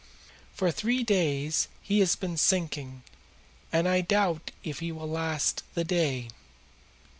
"For 0.55 0.71
three 0.71 1.03
days 1.03 1.67
he 1.79 1.99
has 1.99 2.15
been 2.15 2.35
sinking, 2.35 3.03
and 3.71 3.87
I 3.87 4.01
doubt 4.01 4.49
if 4.63 4.79
he 4.79 4.91
will 4.91 5.07
last 5.07 5.61
the 5.75 5.83
day. 5.83 6.29